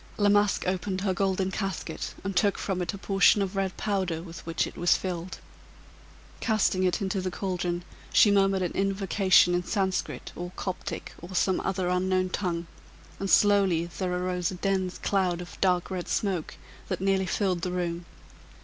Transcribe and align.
La 0.17 0.29
Masque 0.29 0.63
opened 0.67 1.01
her 1.01 1.13
golden 1.13 1.51
casket, 1.51 2.15
and 2.23 2.35
took 2.35 2.57
from 2.57 2.81
it 2.81 2.91
a 2.91 2.97
portion 2.97 3.39
of 3.39 3.55
red 3.55 3.77
powder, 3.77 4.19
with 4.23 4.43
which 4.47 4.65
it 4.65 4.75
was 4.75 4.97
filled. 4.97 5.37
Casting 6.39 6.81
it 6.83 7.03
into 7.03 7.21
the 7.21 7.29
caldron, 7.29 7.83
she 8.11 8.31
murmured 8.31 8.63
an 8.63 8.71
invocation 8.71 9.53
in 9.53 9.63
Sanscrit, 9.63 10.31
or 10.35 10.51
Coptic, 10.55 11.13
or 11.21 11.35
some 11.35 11.59
other 11.59 11.87
unknown 11.87 12.29
tongue, 12.29 12.65
and 13.19 13.29
slowly 13.29 13.85
there 13.99 14.11
arose 14.11 14.49
a 14.49 14.55
dense 14.55 14.97
cloud 14.97 15.39
of 15.39 15.61
dark 15.61 15.91
red 15.91 16.07
smoke, 16.07 16.55
that 16.87 16.99
nearly 16.99 17.27
filled 17.27 17.61
the 17.61 17.71
room. 17.71 18.05